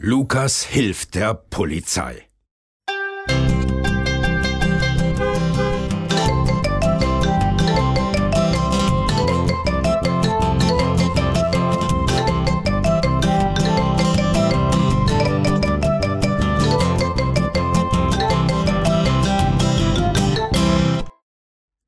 Lukas 0.00 0.64
hilft 0.64 1.16
der 1.16 1.34
Polizei. 1.34 2.27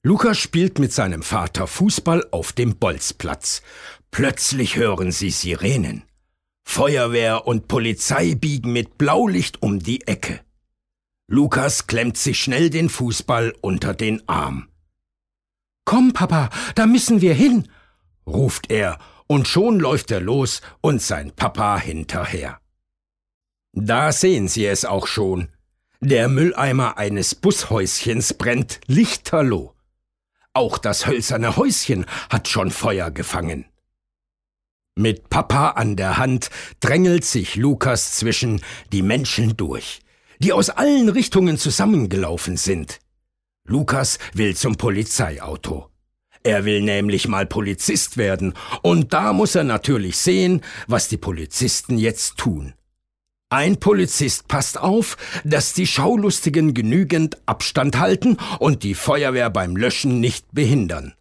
Lukas 0.03 0.39
spielt 0.39 0.79
mit 0.79 0.95
seinem 0.95 1.23
Vater 1.23 1.67
Fußball 1.67 2.27
auf 2.31 2.53
dem 2.53 2.77
Bolzplatz. 2.77 3.61
Plötzlich 4.11 4.77
hören 4.77 5.13
sie 5.13 5.31
Sirenen. 5.31 6.05
Feuerwehr 6.65 7.47
und 7.47 7.69
Polizei 7.69 8.35
biegen 8.35 8.73
mit 8.73 8.97
Blaulicht 8.97 9.63
um 9.63 9.79
die 9.79 10.07
Ecke. 10.07 10.41
Lukas 11.29 11.87
klemmt 11.87 12.17
sich 12.17 12.41
schnell 12.41 12.71
den 12.71 12.89
Fußball 12.89 13.55
unter 13.61 13.93
den 13.93 14.27
Arm. 14.27 14.71
Komm, 15.85 16.13
Papa, 16.15 16.49
da 16.77 16.87
müssen 16.87 17.21
wir 17.21 17.35
hin, 17.35 17.69
ruft 18.27 18.71
er, 18.71 18.99
und 19.27 19.49
schon 19.49 19.79
läuft 19.79 20.11
er 20.11 20.21
los 20.21 20.63
und 20.81 21.03
sein 21.03 21.33
Papa 21.33 21.79
hinterher. 21.79 22.59
Da 23.73 24.13
sehen 24.13 24.49
sie 24.49 24.65
es 24.65 24.85
auch 24.85 25.07
schon. 25.07 25.49
Der 26.01 26.29
Mülleimer 26.29 26.97
eines 26.97 27.35
Bushäuschens 27.35 28.33
brennt 28.33 28.81
lichterloh. 28.87 29.75
Auch 30.53 30.79
das 30.79 31.07
hölzerne 31.07 31.57
Häuschen 31.57 32.07
hat 32.29 32.49
schon 32.49 32.71
Feuer 32.71 33.11
gefangen. 33.11 33.67
Mit 34.97 35.31
Papa 35.31 35.71
an 35.71 35.97
der 35.97 36.19
Hand 36.19 36.51
drängelt 36.81 37.25
sich 37.25 37.57
Lukas 37.57 38.17
zwischen 38.17 38.61
die 38.93 39.03
Menschen 39.03 39.57
durch, 39.57 40.01
die 40.41 40.53
aus 40.53 40.69
allen 40.69 41.09
Richtungen 41.09 41.57
zusammengelaufen 41.57 42.57
sind. 42.57 42.99
Lukas 43.65 44.19
will 44.35 44.57
zum 44.57 44.77
Polizeiauto. 44.77 45.89
Er 46.43 46.65
will 46.65 46.83
nämlich 46.83 47.29
mal 47.29 47.47
Polizist 47.47 48.17
werden, 48.17 48.55
und 48.83 49.13
da 49.13 49.33
muss 49.33 49.55
er 49.55 49.65
natürlich 49.65 50.17
sehen, 50.17 50.63
was 50.89 51.09
die 51.09 51.19
Polizisten 51.19 51.97
jetzt 51.97 52.39
tun. 52.39 52.75
Ein 53.53 53.81
Polizist 53.81 54.47
passt 54.47 54.79
auf, 54.79 55.17
dass 55.43 55.73
die 55.73 55.89
Schaulustigen 55.89 56.73
genügend 56.73 57.37
Abstand 57.47 57.99
halten 57.99 58.37
und 58.61 58.85
die 58.85 58.95
Feuerwehr 58.95 59.51
beim 59.51 59.77
Löschen 59.77 60.21
nicht 60.21 60.47
behindern. 60.53 61.15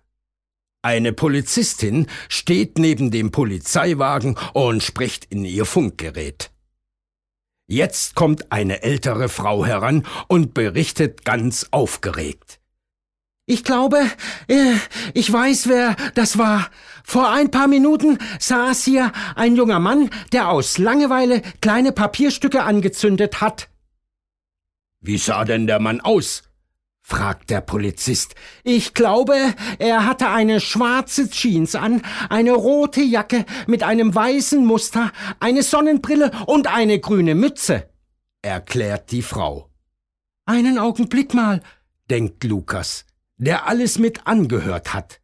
Eine 0.83 1.11
Polizistin 1.11 2.05
steht 2.29 2.77
neben 2.77 3.09
dem 3.09 3.31
Polizeiwagen 3.31 4.37
und 4.53 4.83
spricht 4.83 5.25
in 5.25 5.43
ihr 5.43 5.65
Funkgerät. 5.65 6.51
Jetzt 7.67 8.13
kommt 8.13 8.51
eine 8.51 8.83
ältere 8.83 9.27
Frau 9.27 9.65
heran 9.65 10.05
und 10.27 10.53
berichtet 10.53 11.25
ganz 11.25 11.67
aufgeregt. 11.71 12.58
Ich 13.49 13.63
glaube, 13.63 13.97
äh, 14.47 14.75
ich 15.15 15.33
weiß, 15.33 15.69
wer 15.69 15.95
das 16.13 16.37
war. 16.37 16.69
Vor 17.03 17.31
ein 17.31 17.49
paar 17.49 17.67
Minuten 17.67 18.19
saß 18.37 18.83
hier 18.83 19.11
ein 19.35 19.55
junger 19.55 19.79
Mann, 19.79 20.11
der 20.31 20.49
aus 20.49 20.77
Langeweile 20.77 21.41
kleine 21.59 21.91
Papierstücke 21.91 22.61
angezündet 22.61 23.41
hat. 23.41 23.67
Wie 25.01 25.17
sah 25.17 25.45
denn 25.45 25.65
der 25.65 25.79
Mann 25.79 25.99
aus? 25.99 26.43
fragt 27.01 27.49
der 27.49 27.61
Polizist. 27.61 28.35
Ich 28.63 28.93
glaube, 28.93 29.33
er 29.79 30.05
hatte 30.05 30.29
eine 30.29 30.59
schwarze 30.59 31.27
Jeans 31.27 31.73
an, 31.73 32.03
eine 32.29 32.51
rote 32.51 33.01
Jacke 33.01 33.47
mit 33.65 33.81
einem 33.81 34.13
weißen 34.13 34.63
Muster, 34.63 35.11
eine 35.39 35.63
Sonnenbrille 35.63 36.29
und 36.45 36.67
eine 36.67 36.99
grüne 36.99 37.33
Mütze, 37.33 37.89
erklärt 38.43 39.09
die 39.09 39.23
Frau. 39.23 39.71
Einen 40.45 40.77
Augenblick 40.77 41.33
mal, 41.33 41.63
denkt 42.11 42.43
Lukas, 42.43 43.05
der 43.39 43.65
alles 43.67 43.97
mit 43.97 44.27
angehört 44.27 44.93
hat. 44.93 45.21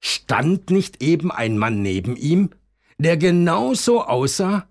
Stand 0.00 0.70
nicht 0.70 1.02
eben 1.02 1.32
ein 1.32 1.58
Mann 1.58 1.82
neben 1.82 2.14
ihm, 2.14 2.50
der 2.98 3.16
genauso 3.16 4.04
aussah? 4.04 4.68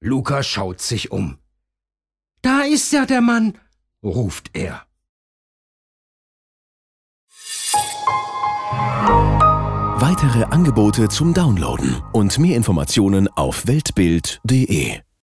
Lukas 0.00 0.46
schaut 0.46 0.80
sich 0.80 1.12
um. 1.12 1.38
Da 2.40 2.62
ist 2.62 2.92
ja 2.92 3.06
der 3.06 3.20
Mann, 3.20 3.58
ruft 4.02 4.50
er. 4.54 4.86
Weitere 10.00 10.44
Angebote 10.44 11.08
zum 11.08 11.34
Downloaden 11.34 12.02
und 12.12 12.38
mehr 12.38 12.56
Informationen 12.56 13.28
auf 13.28 13.66
weltbild.de 13.66 15.00